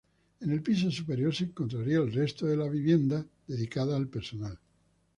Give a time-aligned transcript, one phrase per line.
[0.39, 4.57] En el piso superior se encontrarían el resto de viviendas dedicadas al personal.